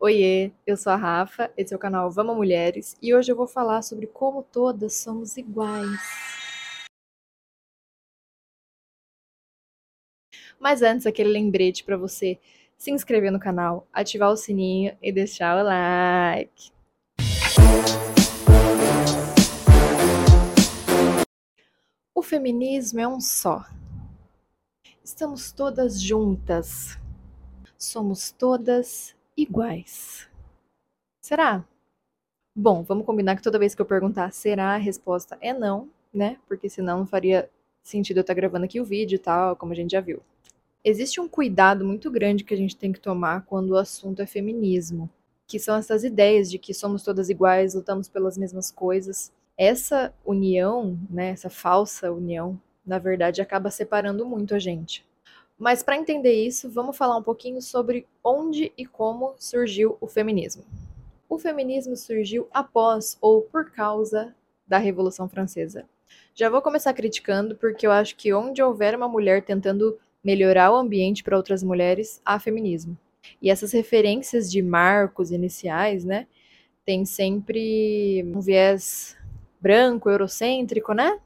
Oiê, 0.00 0.52
eu 0.64 0.76
sou 0.76 0.92
a 0.92 0.96
Rafa, 0.96 1.52
esse 1.56 1.74
é 1.74 1.76
o 1.76 1.78
canal 1.78 2.08
Vamos 2.08 2.36
Mulheres 2.36 2.96
e 3.02 3.12
hoje 3.12 3.32
eu 3.32 3.36
vou 3.36 3.48
falar 3.48 3.82
sobre 3.82 4.06
como 4.06 4.44
todas 4.44 4.94
somos 4.94 5.36
iguais. 5.36 6.00
Mas 10.56 10.82
antes, 10.82 11.04
aquele 11.04 11.30
lembrete 11.30 11.82
para 11.82 11.96
você 11.96 12.38
se 12.76 12.92
inscrever 12.92 13.32
no 13.32 13.40
canal, 13.40 13.88
ativar 13.92 14.30
o 14.30 14.36
sininho 14.36 14.96
e 15.02 15.10
deixar 15.10 15.60
o 15.60 15.66
like. 15.66 16.70
O 22.14 22.22
feminismo 22.22 23.00
é 23.00 23.08
um 23.08 23.20
só. 23.20 23.64
Estamos 25.02 25.50
todas 25.50 26.00
juntas. 26.00 26.96
Somos 27.76 28.30
todas 28.30 29.17
iguais. 29.38 30.28
Será? 31.20 31.64
Bom, 32.54 32.82
vamos 32.82 33.06
combinar 33.06 33.36
que 33.36 33.42
toda 33.42 33.58
vez 33.58 33.72
que 33.72 33.80
eu 33.80 33.86
perguntar 33.86 34.32
será, 34.32 34.74
a 34.74 34.78
resposta 34.78 35.38
é 35.40 35.52
não, 35.52 35.88
né? 36.12 36.38
Porque 36.48 36.68
senão 36.68 36.98
não 36.98 37.06
faria 37.06 37.48
sentido 37.80 38.18
eu 38.18 38.22
estar 38.22 38.34
gravando 38.34 38.64
aqui 38.64 38.80
o 38.80 38.84
vídeo 38.84 39.14
e 39.14 39.18
tal, 39.18 39.54
como 39.54 39.72
a 39.72 39.76
gente 39.76 39.92
já 39.92 40.00
viu. 40.00 40.20
Existe 40.84 41.20
um 41.20 41.28
cuidado 41.28 41.84
muito 41.84 42.10
grande 42.10 42.42
que 42.42 42.52
a 42.52 42.56
gente 42.56 42.76
tem 42.76 42.92
que 42.92 43.00
tomar 43.00 43.44
quando 43.46 43.70
o 43.70 43.76
assunto 43.76 44.20
é 44.20 44.26
feminismo, 44.26 45.08
que 45.46 45.60
são 45.60 45.76
essas 45.76 46.02
ideias 46.02 46.50
de 46.50 46.58
que 46.58 46.74
somos 46.74 47.04
todas 47.04 47.30
iguais, 47.30 47.74
lutamos 47.74 48.08
pelas 48.08 48.36
mesmas 48.36 48.72
coisas. 48.72 49.32
Essa 49.56 50.12
união, 50.24 50.98
né, 51.08 51.30
essa 51.30 51.48
falsa 51.48 52.10
união, 52.10 52.60
na 52.84 52.98
verdade 52.98 53.40
acaba 53.40 53.70
separando 53.70 54.26
muito 54.26 54.54
a 54.54 54.58
gente. 54.58 55.07
Mas 55.58 55.82
para 55.82 55.96
entender 55.96 56.32
isso, 56.32 56.70
vamos 56.70 56.96
falar 56.96 57.16
um 57.16 57.22
pouquinho 57.22 57.60
sobre 57.60 58.06
onde 58.22 58.72
e 58.78 58.86
como 58.86 59.34
surgiu 59.36 59.96
o 60.00 60.06
feminismo. 60.06 60.64
O 61.28 61.38
feminismo 61.38 61.96
surgiu 61.96 62.46
após 62.52 63.18
ou 63.20 63.42
por 63.42 63.70
causa 63.72 64.34
da 64.66 64.78
Revolução 64.78 65.28
Francesa. 65.28 65.84
Já 66.34 66.48
vou 66.48 66.62
começar 66.62 66.94
criticando 66.94 67.56
porque 67.56 67.86
eu 67.86 67.90
acho 67.90 68.14
que 68.14 68.32
onde 68.32 68.62
houver 68.62 68.94
uma 68.94 69.08
mulher 69.08 69.42
tentando 69.42 69.98
melhorar 70.22 70.70
o 70.70 70.76
ambiente 70.76 71.24
para 71.24 71.36
outras 71.36 71.62
mulheres, 71.62 72.20
há 72.24 72.38
feminismo. 72.38 72.96
E 73.42 73.50
essas 73.50 73.72
referências 73.72 74.50
de 74.50 74.62
marcos 74.62 75.30
iniciais, 75.32 76.04
né, 76.04 76.26
tem 76.84 77.04
sempre 77.04 78.24
um 78.34 78.40
viés 78.40 79.16
branco, 79.60 80.08
eurocêntrico, 80.08 80.92
né? 80.92 81.18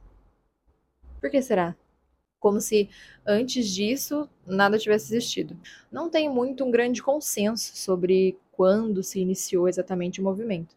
Por 1.20 1.30
que 1.30 1.40
será? 1.42 1.76
Como 2.42 2.60
se 2.60 2.90
antes 3.24 3.68
disso 3.68 4.28
nada 4.44 4.76
tivesse 4.76 5.14
existido. 5.14 5.56
Não 5.92 6.10
tem 6.10 6.28
muito 6.28 6.64
um 6.64 6.72
grande 6.72 7.00
consenso 7.00 7.76
sobre 7.76 8.36
quando 8.50 9.00
se 9.00 9.20
iniciou 9.20 9.68
exatamente 9.68 10.20
o 10.20 10.24
movimento, 10.24 10.74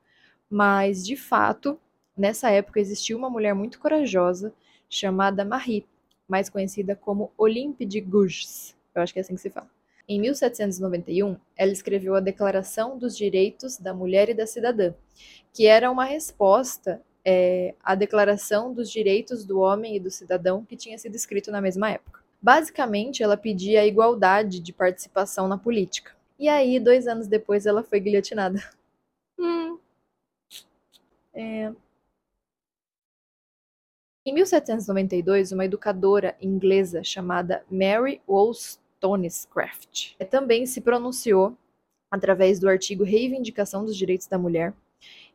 mas 0.48 1.04
de 1.04 1.18
fato, 1.18 1.80
nessa 2.16 2.52
época 2.52 2.80
existiu 2.80 3.18
uma 3.18 3.32
mulher 3.32 3.56
muito 3.56 3.80
corajosa 3.80 4.54
chamada 4.88 5.44
Marie, 5.44 5.88
mais 6.28 6.50
conhecida 6.50 6.96
como 6.96 7.32
Olympe 7.36 7.84
de 7.84 8.00
Gouges. 8.00 8.78
Eu 8.94 9.02
acho 9.02 9.12
que 9.12 9.20
é 9.20 9.24
assim 9.24 9.34
que 9.34 9.42
se 9.42 9.50
fala. 9.50 9.70
Em 10.08 10.22
1791, 10.22 11.36
ela 11.58 11.72
escreveu 11.72 12.14
a 12.14 12.20
Declaração 12.20 12.96
dos 12.96 13.18
Direitos 13.18 13.80
da 13.80 13.92
Mulher 13.92 14.30
e 14.30 14.36
da 14.36 14.46
Cidadã, 14.46 14.94
que 15.52 15.66
era 15.66 15.90
uma 15.90 16.06
resposta 16.06 17.02
é, 17.26 17.74
a 17.84 17.96
Declaração 17.96 18.72
dos 18.72 18.92
Direitos 18.92 19.44
do 19.44 19.60
Homem 19.60 19.96
e 19.96 20.00
do 20.00 20.12
Cidadão, 20.12 20.64
que 20.64 20.78
tinha 20.78 20.98
sido 20.98 21.16
escrito 21.16 21.52
na 21.52 21.60
mesma 21.60 21.90
época. 21.90 22.24
Basicamente, 22.40 23.24
ela 23.24 23.36
pedia 23.36 23.82
a 23.82 23.86
igualdade 23.86 24.60
de 24.60 24.72
participação 24.72 25.48
na 25.48 25.58
política. 25.58 26.16
E 26.38 26.48
aí, 26.48 26.80
dois 26.80 27.08
anos 27.08 27.28
depois, 27.28 27.66
ela 27.66 27.84
foi 27.84 28.00
guilhotinada. 28.00 28.62
Hum. 29.40 29.80
É... 31.34 31.74
Em 34.26 34.34
1792, 34.34 35.52
uma 35.52 35.66
educadora 35.66 36.36
inglesa 36.42 37.04
chamada 37.04 37.64
Mary 37.70 38.22
Wollstonecraft 38.28 40.16
também 40.30 40.66
se 40.66 40.82
pronunciou 40.82 41.58
através 42.10 42.60
do 42.60 42.70
artigo 42.70 43.04
Reivindicação 43.04 43.84
dos 43.86 43.96
Direitos 43.96 44.28
da 44.28 44.38
Mulher, 44.38 44.74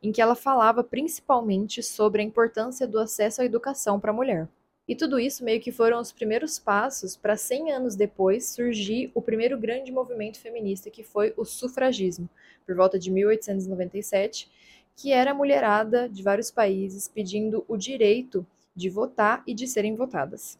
em 0.03 0.13
que 0.13 0.21
ela 0.23 0.35
falava 0.35 0.83
principalmente 0.83 1.83
sobre 1.83 2.23
a 2.23 2.25
importância 2.25 2.87
do 2.87 2.99
acesso 2.99 3.43
à 3.43 3.45
educação 3.45 4.01
para 4.01 4.11
a 4.11 4.15
mulher. 4.15 4.49
E 4.89 4.97
tudo 4.97 5.21
isso 5.21 5.45
meio 5.45 5.61
que 5.61 5.71
foram 5.71 6.01
os 6.01 6.11
primeiros 6.11 6.59
passos 6.59 7.17
para 7.17 7.37
100 7.37 7.73
anos 7.73 7.95
depois 7.95 8.49
surgir 8.49 9.11
o 9.15 9.23
primeiro 9.23 9.57
grande 9.57 9.93
movimento 9.93 10.41
feminista, 10.41 10.91
que 10.91 11.05
foi 11.05 11.33
o 11.37 11.45
sufragismo, 11.45 12.29
por 12.67 12.75
volta 12.75 12.99
de 12.99 13.11
1897, 13.11 14.51
que 14.97 15.13
era 15.13 15.31
a 15.31 15.35
mulherada 15.35 16.09
de 16.09 16.23
vários 16.23 16.51
países 16.51 17.07
pedindo 17.07 17.65
o 17.69 17.77
direito 17.77 18.45
de 18.75 18.89
votar 18.89 19.43
e 19.47 19.55
de 19.55 19.69
serem 19.69 19.95
votadas. 19.95 20.59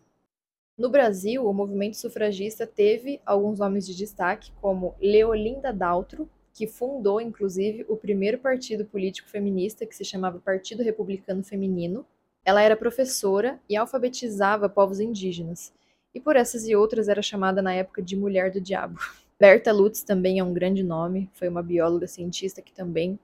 No 0.79 0.89
Brasil, 0.89 1.45
o 1.45 1.53
movimento 1.53 1.97
sufragista 1.97 2.67
teve 2.67 3.21
alguns 3.27 3.59
nomes 3.59 3.87
de 3.87 3.95
destaque, 3.95 4.53
como 4.61 4.95
Leolinda 5.01 5.73
Daltro, 5.73 6.31
que 6.53 6.67
fundou, 6.67 7.21
inclusive, 7.21 7.85
o 7.89 7.97
primeiro 7.97 8.39
partido 8.39 8.85
político 8.85 9.29
feminista, 9.29 9.87
que 9.87 9.97
se 9.97 10.05
chamava 10.05 10.39
Partido 10.39 10.83
Republicano 10.83 11.43
Feminino. 11.43 12.05
Ela 12.45 12.63
era 12.63 12.77
professora 12.77 13.61
e 13.69 13.77
alfabetizava 13.77 14.69
povos 14.69 15.01
indígenas, 15.01 15.73
e 16.15 16.21
por 16.21 16.37
essas 16.37 16.67
e 16.67 16.75
outras 16.75 17.09
era 17.09 17.23
chamada 17.23 17.63
na 17.63 17.73
época 17.73 18.03
de 18.03 18.17
Mulher 18.17 18.51
do 18.51 18.61
Diabo. 18.61 18.99
Berta 19.39 19.73
Lutz 19.73 20.03
também 20.03 20.39
é 20.39 20.45
um 20.45 20.53
grande 20.53 20.83
nome, 20.83 21.31
foi 21.33 21.49
uma 21.49 21.63
bióloga 21.63 22.07
cientista 22.07 22.61
que 22.61 22.73
também 22.73 23.19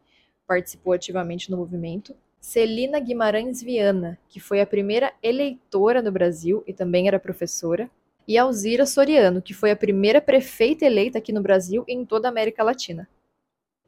participou 0.46 0.92
ativamente 0.92 1.50
no 1.50 1.56
movimento. 1.56 2.14
Celina 2.40 3.00
Guimarães 3.00 3.60
Viana, 3.60 4.18
que 4.28 4.38
foi 4.38 4.60
a 4.60 4.66
primeira 4.66 5.12
eleitora 5.22 6.00
no 6.00 6.12
Brasil 6.12 6.62
e 6.66 6.72
também 6.72 7.08
era 7.08 7.18
professora. 7.18 7.90
E 8.26 8.38
Alzira 8.38 8.86
Soriano, 8.86 9.42
que 9.42 9.52
foi 9.52 9.70
a 9.70 9.76
primeira 9.76 10.20
prefeita 10.20 10.84
eleita 10.84 11.18
aqui 11.18 11.32
no 11.32 11.42
Brasil 11.42 11.84
e 11.86 11.92
em 11.92 12.04
toda 12.04 12.28
a 12.28 12.30
América 12.30 12.62
Latina. 12.62 13.08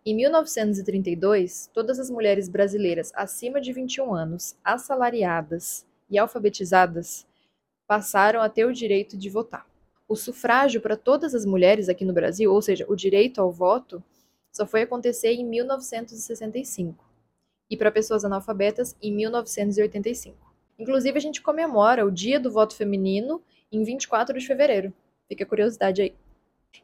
Em 0.09 0.15
1932, 0.15 1.69
todas 1.75 1.99
as 1.99 2.09
mulheres 2.09 2.49
brasileiras 2.49 3.13
acima 3.15 3.61
de 3.61 3.75
21 3.75 4.15
anos, 4.15 4.57
assalariadas 4.65 5.85
e 6.09 6.17
alfabetizadas, 6.17 7.27
passaram 7.87 8.41
a 8.41 8.49
ter 8.49 8.65
o 8.65 8.73
direito 8.73 9.19
de 9.19 9.29
votar. 9.29 9.67
O 10.09 10.17
sufrágio 10.17 10.81
para 10.81 10.97
todas 10.97 11.35
as 11.35 11.45
mulheres 11.45 11.91
aqui 11.91 12.07
no 12.07 12.15
Brasil, 12.15 12.51
ou 12.51 12.63
seja, 12.63 12.87
o 12.89 12.97
direito 12.97 13.39
ao 13.39 13.53
voto, 13.53 14.03
só 14.51 14.67
foi 14.67 14.81
acontecer 14.81 15.35
em 15.35 15.45
1965 15.45 17.05
e 17.69 17.77
para 17.77 17.93
pessoas 17.93 18.25
analfabetas 18.25 18.97
em 19.03 19.13
1985. 19.13 20.39
Inclusive, 20.79 21.19
a 21.19 21.21
gente 21.21 21.43
comemora 21.43 22.07
o 22.07 22.11
Dia 22.11 22.41
do 22.41 22.51
Voto 22.51 22.75
Feminino 22.75 23.43
em 23.71 23.85
24 23.85 24.39
de 24.39 24.47
fevereiro. 24.47 24.91
Fica 25.29 25.45
a 25.45 25.47
curiosidade 25.47 26.01
aí. 26.01 26.15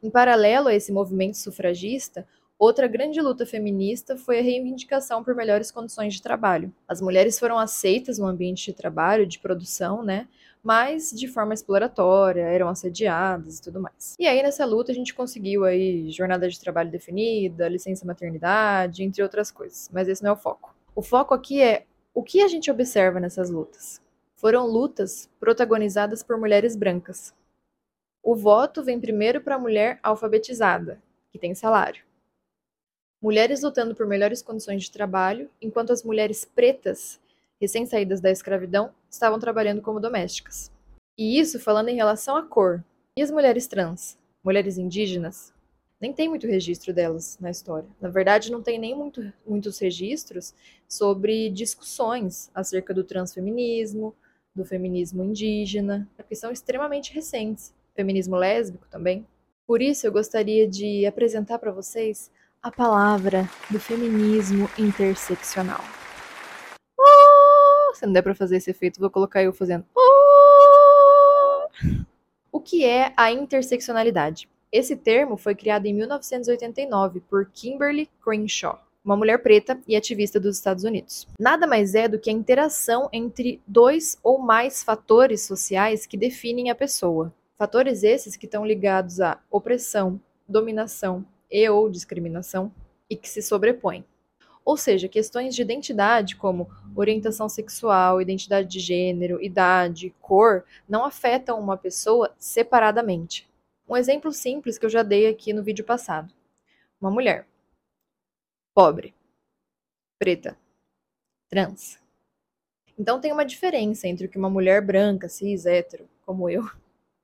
Em 0.03 0.11
paralelo 0.11 0.69
a 0.69 0.75
esse 0.75 0.93
movimento 0.93 1.39
sufragista, 1.39 2.27
Outra 2.59 2.87
grande 2.87 3.21
luta 3.21 3.45
feminista 3.45 4.17
foi 4.17 4.39
a 4.39 4.43
reivindicação 4.43 5.25
por 5.25 5.35
melhores 5.35 5.73
condições 5.73 6.15
de 6.15 6.23
trabalho. 6.23 6.73
As 6.87 7.01
mulheres 7.01 7.39
foram 7.39 7.59
aceitas 7.59 8.19
no 8.19 8.27
ambiente 8.27 8.67
de 8.67 8.73
trabalho, 8.73 9.27
de 9.27 9.41
produção, 9.41 10.05
né? 10.05 10.29
Mas 10.63 11.11
de 11.11 11.27
forma 11.27 11.53
exploratória, 11.53 12.43
eram 12.43 12.69
assediadas 12.69 13.59
e 13.59 13.63
tudo 13.63 13.81
mais. 13.81 14.15
E 14.19 14.27
aí 14.27 14.41
nessa 14.41 14.65
luta 14.65 14.93
a 14.93 14.95
gente 14.95 15.13
conseguiu 15.13 15.65
aí 15.65 16.11
jornada 16.11 16.49
de 16.49 16.59
trabalho 16.59 16.91
definida, 16.91 17.69
licença 17.69 18.07
maternidade, 18.07 19.03
entre 19.03 19.23
outras 19.23 19.51
coisas. 19.51 19.91
Mas 19.93 20.09
esse 20.09 20.23
não 20.23 20.31
é 20.31 20.35
o 20.35 20.37
foco. 20.37 20.75
O 20.95 21.03
foco 21.03 21.35
aqui 21.35 21.61
é 21.61 21.85
o 22.15 22.23
que 22.23 22.41
a 22.41 22.49
gente 22.49 22.71
observa 22.71 23.19
nessas 23.19 23.51
lutas. 23.51 24.01
Foram 24.37 24.65
lutas 24.65 25.29
protagonizadas 25.41 26.23
por 26.23 26.39
mulheres 26.39 26.77
brancas. 26.77 27.35
O 28.23 28.37
voto 28.37 28.83
vem 28.83 29.01
primeiro 29.01 29.41
para 29.41 29.57
a 29.57 29.59
mulher 29.59 29.99
alfabetizada, 30.03 31.03
que 31.31 31.39
tem 31.39 31.55
salário 31.55 32.05
mulheres 33.25 33.63
lutando 33.63 33.95
por 33.95 34.07
melhores 34.07 34.43
condições 34.43 34.83
de 34.83 34.91
trabalho, 34.91 35.49
enquanto 35.59 35.95
as 35.95 36.03
mulheres 36.03 36.45
pretas, 36.45 37.19
recém-saídas 37.59 38.21
da 38.21 38.31
escravidão, 38.31 38.91
estavam 39.11 39.39
trabalhando 39.39 39.81
como 39.81 39.99
domésticas. 39.99 40.71
E 41.17 41.41
isso 41.41 41.59
falando 41.59 41.89
em 41.89 41.97
relação 41.97 42.37
à 42.37 42.43
cor. 42.43 42.85
E 43.17 43.23
as 43.23 43.31
mulheres 43.31 43.67
trans? 43.67 44.19
Mulheres 44.45 44.77
indígenas? 44.77 45.55
Nem 45.99 46.13
tem 46.13 46.29
muito 46.29 46.47
registro 46.47 46.93
delas 46.93 47.39
na 47.41 47.51
história. 47.51 47.89
Na 47.99 48.11
verdade, 48.11 48.53
não 48.53 48.61
tem 48.63 48.79
nem 48.79 48.95
muito, 48.95 49.33
muitos 49.47 49.79
registros 49.79 50.53
sobre 50.87 51.49
discussões 51.49 52.51
acerca 52.55 52.93
do 52.93 53.05
transfeminismo, 53.05 54.15
do 54.55 54.67
feminismo 54.67 55.25
indígena, 55.25 56.07
que 56.29 56.37
são 56.37 56.53
extremamente 56.53 57.15
recentes. 57.15 57.73
Feminismo 57.97 58.37
lésbico 58.37 58.87
também. 58.91 59.27
Por 59.67 59.81
isso, 59.81 60.07
eu 60.07 60.13
gostaria 60.13 60.69
de 60.69 61.07
apresentar 61.07 61.59
para 61.59 61.73
vocês 61.73 62.31
a 62.65 62.73
palavra 62.73 63.47
do 63.69 63.79
feminismo 63.79 64.71
interseccional. 64.79 65.85
Oh! 66.99 67.95
Se 67.95 68.07
não 68.07 68.13
der 68.15 68.23
para 68.23 68.35
fazer 68.35 68.57
esse 68.57 68.71
efeito, 68.71 68.99
vou 68.99 69.11
colocar 69.11 69.43
eu 69.43 69.53
fazendo. 69.53 69.85
Oh! 69.95 71.69
O 72.51 72.59
que 72.59 72.83
é 72.83 73.13
a 73.19 73.31
interseccionalidade? 73.31 74.49
Esse 74.73 74.97
termo 74.97 75.37
foi 75.37 75.55
criado 75.55 75.85
em 75.85 75.93
1989 75.93 77.21
por 77.29 77.51
Kimberly 77.53 78.09
Crenshaw, 78.25 78.81
uma 79.05 79.15
mulher 79.15 79.43
preta 79.43 79.79
e 79.87 79.95
ativista 79.95 80.41
dos 80.41 80.57
Estados 80.57 80.85
Unidos. 80.85 81.29
Nada 81.39 81.67
mais 81.67 81.95
é 81.95 82.09
do 82.09 82.19
que 82.19 82.31
a 82.31 82.33
interação 82.33 83.11
entre 83.13 83.61
dois 83.67 84.19
ou 84.23 84.39
mais 84.39 84.83
fatores 84.83 85.43
sociais 85.43 86.07
que 86.07 86.17
definem 86.17 86.71
a 86.71 86.75
pessoa. 86.75 87.31
Fatores 87.59 88.03
esses 88.03 88.39
que 88.39 88.47
estão 88.47 88.65
ligados 88.65 89.21
à 89.21 89.39
opressão, 89.51 90.19
dominação 90.49 91.27
e 91.51 91.69
ou 91.69 91.91
discriminação 91.91 92.73
e 93.09 93.17
que 93.17 93.29
se 93.29 93.43
sobrepõem. 93.43 94.05
Ou 94.65 94.77
seja, 94.77 95.09
questões 95.09 95.55
de 95.55 95.61
identidade 95.61 96.37
como 96.37 96.71
orientação 96.97 97.49
sexual, 97.49 98.21
identidade 98.21 98.69
de 98.69 98.81
gênero, 98.81 99.43
idade, 99.43 100.15
cor, 100.21 100.65
não 100.89 101.05
afetam 101.05 101.61
uma 101.61 101.77
pessoa 101.77 102.35
separadamente. 102.39 103.47
Um 103.87 103.97
exemplo 103.97 104.33
simples 104.33 104.79
que 104.79 104.87
eu 104.87 104.91
já 104.91 105.03
dei 105.03 105.27
aqui 105.27 105.53
no 105.53 105.63
vídeo 105.63 105.85
passado. 105.85 106.33
Uma 106.99 107.11
mulher 107.11 107.47
pobre, 108.75 109.15
preta, 110.19 110.59
trans. 111.49 111.99
Então 112.99 113.21
tem 113.21 113.33
uma 113.33 113.45
diferença 113.45 114.09
entre 114.09 114.27
o 114.27 114.29
que 114.29 114.39
uma 114.39 114.51
mulher 114.51 114.81
branca, 114.81 115.29
cis, 115.29 115.67
hétero, 115.67 116.09
como 116.25 116.49
eu, 116.49 116.63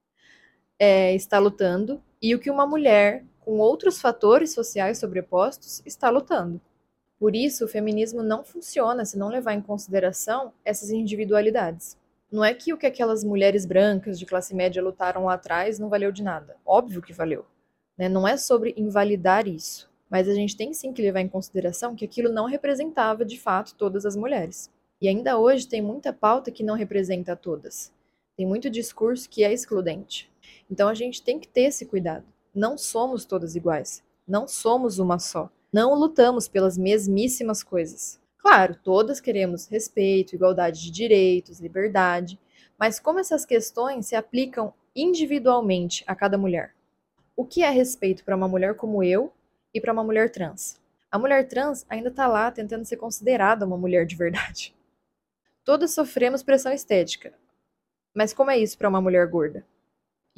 é, 0.78 1.14
está 1.14 1.38
lutando 1.38 2.02
e 2.20 2.34
o 2.34 2.38
que 2.38 2.50
uma 2.50 2.67
mulher 2.67 3.25
com 3.50 3.58
outros 3.58 4.00
fatores 4.00 4.55
sociais 4.55 4.99
sobrepostos 4.99 5.82
está 5.85 6.08
lutando. 6.08 6.61
Por 7.19 7.35
isso, 7.35 7.64
o 7.64 7.69
feminismo 7.69 8.23
não 8.23 8.44
funciona 8.44 9.05
se 9.05 9.19
não 9.19 9.29
levar 9.29 9.55
em 9.55 9.61
consideração 9.61 10.52
essas 10.64 10.91
individualidades. 10.91 11.99
Não 12.31 12.44
é 12.44 12.55
que 12.55 12.73
o 12.73 12.79
que 12.79 12.87
aquelas 12.87 13.25
mulheres 13.25 13.67
brancas 13.67 14.20
de 14.20 14.25
classe 14.25 14.55
média 14.55 14.81
lutaram 14.81 15.25
lá 15.25 15.35
atrás 15.35 15.81
não 15.81 15.88
valeu 15.88 16.12
de 16.12 16.23
nada. 16.23 16.58
Óbvio 16.64 17.02
que 17.02 17.12
valeu. 17.12 17.44
Né? 17.99 18.08
Não 18.08 18.29
é 18.29 18.37
sobre 18.37 18.73
invalidar 18.76 19.49
isso. 19.49 19.91
Mas 20.08 20.29
a 20.29 20.35
gente 20.35 20.56
tem 20.56 20.73
sim 20.73 20.93
que 20.93 21.03
levar 21.03 21.20
em 21.20 21.29
consideração 21.29 21.96
que 21.96 22.05
aquilo 22.05 22.31
não 22.31 22.44
representava 22.44 23.25
de 23.25 23.37
fato 23.37 23.75
todas 23.75 24.06
as 24.06 24.14
mulheres. 24.14 24.70
E 25.00 25.08
ainda 25.08 25.37
hoje 25.37 25.67
tem 25.67 25.82
muita 25.82 26.12
pauta 26.12 26.53
que 26.53 26.62
não 26.62 26.76
representa 26.76 27.35
todas. 27.35 27.93
Tem 28.37 28.46
muito 28.46 28.70
discurso 28.70 29.29
que 29.29 29.43
é 29.43 29.53
excludente. 29.53 30.31
Então 30.70 30.88
a 30.88 30.94
gente 30.94 31.20
tem 31.20 31.41
que 31.41 31.49
ter 31.49 31.62
esse 31.62 31.85
cuidado. 31.85 32.25
Não 32.55 32.76
somos 32.76 33.25
todas 33.25 33.55
iguais. 33.55 34.02
Não 34.26 34.49
somos 34.49 34.99
uma 34.99 35.19
só. 35.19 35.50
Não 35.73 35.94
lutamos 35.94 36.49
pelas 36.49 36.76
mesmíssimas 36.76 37.62
coisas. 37.62 38.20
Claro, 38.38 38.75
todas 38.82 39.20
queremos 39.20 39.67
respeito, 39.67 40.35
igualdade 40.35 40.81
de 40.81 40.91
direitos, 40.91 41.61
liberdade, 41.61 42.41
mas 42.79 42.99
como 42.99 43.19
essas 43.19 43.44
questões 43.44 44.06
se 44.06 44.17
aplicam 44.17 44.73
individualmente 44.97 46.02
a 46.06 46.14
cada 46.14 46.38
mulher? 46.38 46.75
O 47.37 47.44
que 47.44 47.62
é 47.62 47.70
respeito 47.70 48.25
para 48.25 48.35
uma 48.35 48.49
mulher 48.49 48.75
como 48.75 49.03
eu 49.03 49.32
e 49.73 49.81
para 49.81 49.93
uma 49.93 50.03
mulher 50.03 50.31
trans? 50.32 50.81
A 51.11 51.19
mulher 51.19 51.46
trans 51.46 51.85
ainda 51.88 52.08
está 52.08 52.26
lá 52.26 52.50
tentando 52.50 52.85
ser 52.85 52.96
considerada 52.96 53.67
uma 53.67 53.76
mulher 53.76 54.06
de 54.06 54.17
verdade. 54.17 54.75
Todas 55.64 55.93
sofremos 55.93 56.43
pressão 56.43 56.73
estética, 56.73 57.32
mas 58.14 58.32
como 58.32 58.50
é 58.50 58.58
isso 58.58 58.76
para 58.76 58.88
uma 58.88 59.00
mulher 59.00 59.26
gorda? 59.29 59.64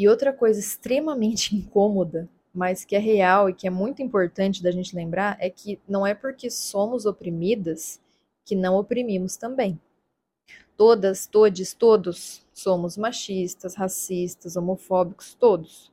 E 0.03 0.09
outra 0.09 0.33
coisa 0.33 0.59
extremamente 0.59 1.55
incômoda, 1.55 2.29
mas 2.53 2.85
que 2.85 2.97
é 2.97 2.99
real 2.99 3.49
e 3.49 3.55
que 3.55 3.69
é 3.69 3.71
muito 3.71 4.03
importante 4.03 4.61
da 4.61 4.73
gente 4.73 4.97
lembrar, 4.97 5.37
é 5.39 5.49
que 5.49 5.79
não 5.89 6.05
é 6.05 6.13
porque 6.13 6.51
somos 6.51 7.07
oprimidas 7.07 8.01
que 8.45 8.57
não 8.57 8.75
oprimimos 8.75 9.37
também. 9.37 9.81
Todas, 10.77 11.29
todes, 11.29 11.73
todos 11.73 12.45
somos 12.53 12.97
machistas, 12.97 13.77
racistas, 13.77 14.57
homofóbicos, 14.57 15.35
todos. 15.35 15.93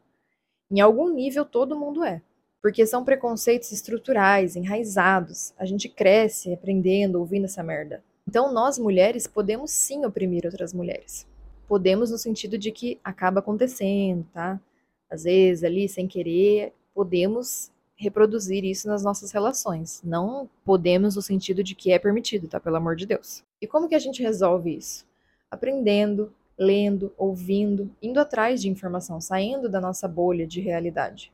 Em 0.72 0.80
algum 0.80 1.14
nível 1.14 1.46
todo 1.46 1.78
mundo 1.78 2.04
é. 2.04 2.20
Porque 2.64 2.88
são 2.88 3.06
preconceitos 3.06 3.72
estruturais, 3.72 4.56
enraizados. 4.56 5.54
A 5.56 5.68
gente 5.68 5.88
cresce 5.88 6.52
aprendendo, 6.52 7.20
ouvindo 7.20 7.46
essa 7.46 7.62
merda. 7.62 8.04
Então 8.28 8.52
nós 8.52 8.80
mulheres 8.80 9.28
podemos 9.28 9.70
sim 9.70 10.04
oprimir 10.04 10.46
outras 10.46 10.74
mulheres 10.74 11.29
podemos 11.70 12.10
no 12.10 12.18
sentido 12.18 12.58
de 12.58 12.72
que 12.72 13.00
acaba 13.04 13.42
acontecendo, 13.42 14.26
tá? 14.34 14.60
Às 15.08 15.24
vezes 15.24 15.64
ali 15.64 15.88
sem 15.88 16.08
querer, 16.08 16.74
podemos 16.96 17.72
reproduzir 17.96 18.66
isso 18.66 18.88
nas 18.88 19.04
nossas 19.04 19.32
relações. 19.32 20.02
Não 20.04 20.50
podemos 20.66 21.16
no 21.16 21.22
sentido 21.22 21.64
de 21.64 21.76
que 21.76 21.92
é 21.92 22.00
permitido, 22.00 22.48
tá? 22.48 22.60
Pelo 22.60 22.78
amor 22.78 22.96
de 22.96 23.06
Deus. 23.06 23.44
E 23.62 23.68
como 23.68 23.88
que 23.88 23.94
a 23.94 24.00
gente 24.00 24.24
resolve 24.24 24.76
isso? 24.76 25.06
Aprendendo, 25.52 26.34
lendo, 26.58 27.14
ouvindo, 27.16 27.92
indo 28.02 28.20
atrás 28.20 28.60
de 28.60 28.68
informação, 28.68 29.22
saindo 29.22 29.70
da 29.70 29.80
nossa 29.80 30.08
bolha 30.08 30.48
de 30.48 30.60
realidade. 30.60 31.32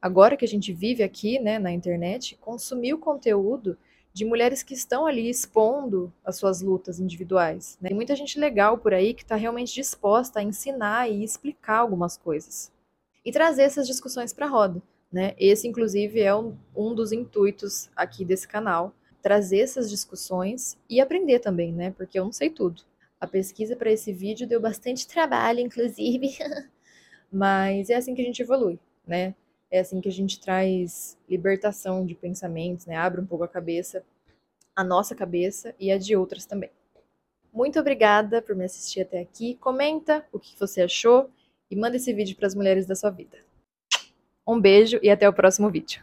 Agora 0.00 0.36
que 0.36 0.44
a 0.44 0.48
gente 0.48 0.72
vive 0.72 1.02
aqui, 1.02 1.40
né, 1.40 1.58
na 1.58 1.72
internet, 1.72 2.38
consumir 2.40 2.94
o 2.94 2.98
conteúdo 2.98 3.76
de 4.16 4.24
mulheres 4.24 4.62
que 4.62 4.72
estão 4.72 5.06
ali 5.06 5.28
expondo 5.28 6.10
as 6.24 6.38
suas 6.38 6.62
lutas 6.62 6.98
individuais. 6.98 7.76
Né? 7.78 7.90
Tem 7.90 7.94
muita 7.94 8.16
gente 8.16 8.40
legal 8.40 8.78
por 8.78 8.94
aí 8.94 9.12
que 9.12 9.22
está 9.22 9.36
realmente 9.36 9.74
disposta 9.74 10.40
a 10.40 10.42
ensinar 10.42 11.06
e 11.10 11.22
explicar 11.22 11.80
algumas 11.80 12.16
coisas. 12.16 12.72
E 13.22 13.30
trazer 13.30 13.64
essas 13.64 13.86
discussões 13.86 14.32
para 14.32 14.46
a 14.46 14.48
roda. 14.48 14.82
Né? 15.12 15.34
Esse, 15.36 15.68
inclusive, 15.68 16.18
é 16.18 16.34
um, 16.34 16.56
um 16.74 16.94
dos 16.94 17.12
intuitos 17.12 17.90
aqui 17.94 18.24
desse 18.24 18.48
canal. 18.48 18.94
Trazer 19.20 19.58
essas 19.58 19.90
discussões 19.90 20.78
e 20.88 20.98
aprender 20.98 21.40
também, 21.40 21.70
né? 21.70 21.90
Porque 21.90 22.18
eu 22.18 22.24
não 22.24 22.32
sei 22.32 22.48
tudo. 22.48 22.84
A 23.20 23.26
pesquisa 23.26 23.76
para 23.76 23.92
esse 23.92 24.14
vídeo 24.14 24.46
deu 24.46 24.62
bastante 24.62 25.06
trabalho, 25.06 25.60
inclusive. 25.60 26.38
Mas 27.30 27.90
é 27.90 27.96
assim 27.96 28.14
que 28.14 28.22
a 28.22 28.24
gente 28.24 28.40
evolui, 28.40 28.78
né? 29.06 29.34
É 29.70 29.80
assim 29.80 30.00
que 30.00 30.08
a 30.08 30.12
gente 30.12 30.40
traz 30.40 31.18
libertação 31.28 32.06
de 32.06 32.14
pensamentos, 32.14 32.86
né? 32.86 32.96
Abre 32.96 33.20
um 33.20 33.26
pouco 33.26 33.44
a 33.44 33.48
cabeça, 33.48 34.04
a 34.74 34.84
nossa 34.84 35.14
cabeça 35.14 35.74
e 35.78 35.90
a 35.90 35.98
de 35.98 36.14
outras 36.16 36.46
também. 36.46 36.70
Muito 37.52 37.80
obrigada 37.80 38.42
por 38.42 38.54
me 38.54 38.64
assistir 38.64 39.00
até 39.00 39.20
aqui. 39.20 39.54
Comenta 39.56 40.26
o 40.32 40.38
que 40.38 40.54
você 40.58 40.82
achou 40.82 41.30
e 41.70 41.76
manda 41.76 41.96
esse 41.96 42.12
vídeo 42.12 42.36
para 42.36 42.46
as 42.46 42.54
mulheres 42.54 42.86
da 42.86 42.94
sua 42.94 43.10
vida. 43.10 43.38
Um 44.46 44.60
beijo 44.60 45.00
e 45.02 45.10
até 45.10 45.28
o 45.28 45.32
próximo 45.32 45.70
vídeo. 45.70 46.02